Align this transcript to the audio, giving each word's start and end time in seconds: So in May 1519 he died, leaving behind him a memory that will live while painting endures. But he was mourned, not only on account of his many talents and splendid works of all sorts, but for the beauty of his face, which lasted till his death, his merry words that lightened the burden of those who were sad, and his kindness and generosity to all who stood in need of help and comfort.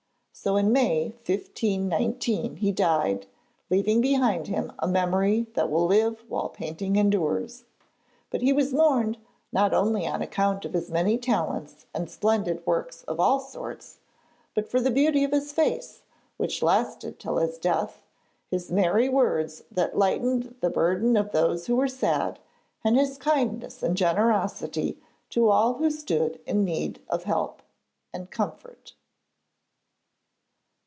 So 0.33 0.55
in 0.55 0.71
May 0.71 1.09
1519 1.25 2.55
he 2.55 2.71
died, 2.71 3.27
leaving 3.69 4.01
behind 4.01 4.47
him 4.47 4.71
a 4.79 4.87
memory 4.87 5.45
that 5.53 5.69
will 5.69 5.85
live 5.85 6.23
while 6.27 6.49
painting 6.49 6.95
endures. 6.95 7.65
But 8.31 8.41
he 8.41 8.51
was 8.51 8.73
mourned, 8.73 9.19
not 9.51 9.71
only 9.71 10.07
on 10.07 10.23
account 10.23 10.65
of 10.65 10.73
his 10.73 10.89
many 10.89 11.19
talents 11.19 11.85
and 11.93 12.09
splendid 12.09 12.65
works 12.65 13.03
of 13.03 13.19
all 13.19 13.39
sorts, 13.39 13.99
but 14.55 14.67
for 14.67 14.79
the 14.79 14.89
beauty 14.89 15.23
of 15.23 15.29
his 15.31 15.51
face, 15.51 16.01
which 16.37 16.63
lasted 16.63 17.19
till 17.19 17.37
his 17.37 17.59
death, 17.59 18.01
his 18.49 18.71
merry 18.71 19.09
words 19.09 19.63
that 19.69 19.95
lightened 19.95 20.55
the 20.59 20.71
burden 20.71 21.15
of 21.17 21.33
those 21.33 21.67
who 21.67 21.75
were 21.75 21.87
sad, 21.87 22.39
and 22.83 22.97
his 22.97 23.19
kindness 23.19 23.83
and 23.83 23.95
generosity 23.95 24.97
to 25.29 25.49
all 25.51 25.75
who 25.75 25.91
stood 25.91 26.39
in 26.47 26.65
need 26.65 26.99
of 27.09 27.25
help 27.25 27.61
and 28.11 28.31
comfort. 28.31 28.95